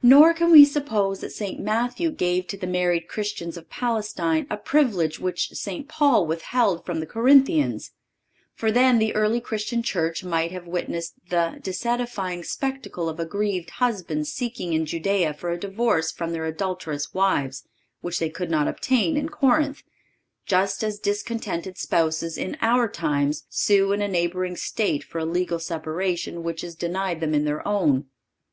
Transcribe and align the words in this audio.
Nor 0.00 0.32
can 0.32 0.52
we 0.52 0.64
suppose 0.64 1.18
that 1.22 1.32
St. 1.32 1.58
Matthew 1.58 2.12
gave 2.12 2.46
to 2.46 2.56
the 2.56 2.68
married 2.68 3.08
Christians 3.08 3.56
of 3.56 3.68
Palestine 3.68 4.46
a 4.48 4.56
privilege 4.56 5.18
which 5.18 5.50
St. 5.50 5.88
Paul 5.88 6.24
withheld 6.24 6.86
from 6.86 7.00
the 7.00 7.04
Corinthians; 7.04 7.90
for 8.54 8.70
then 8.70 9.00
the 9.00 9.12
early 9.16 9.40
Christian 9.40 9.82
Church 9.82 10.22
might 10.22 10.52
have 10.52 10.68
witnessed 10.68 11.14
the 11.30 11.58
disedifying 11.64 12.44
spectacle 12.44 13.08
of 13.08 13.18
aggrieved 13.18 13.70
husbands 13.82 14.30
seeking 14.32 14.72
in 14.72 14.86
Judea 14.86 15.34
for 15.34 15.50
a 15.50 15.58
divorce 15.58 16.12
from 16.12 16.30
their 16.30 16.44
adulterous 16.44 17.12
wives 17.12 17.64
which 18.02 18.20
they 18.20 18.30
could 18.30 18.52
not 18.52 18.68
obtain 18.68 19.16
in 19.16 19.30
Corinth, 19.30 19.82
just 20.46 20.84
as 20.84 21.00
discontented 21.00 21.76
spouses, 21.76 22.38
in 22.38 22.56
our 22.60 22.86
times, 22.86 23.46
sue 23.48 23.90
in 23.92 24.00
a 24.00 24.06
neighboring 24.06 24.54
State 24.54 25.02
for 25.02 25.18
a 25.18 25.24
legal 25.24 25.58
separation 25.58 26.44
which 26.44 26.62
is 26.62 26.76
denied 26.76 27.18
them 27.18 27.34
in 27.34 27.44
their 27.44 27.66
own. 27.66 28.04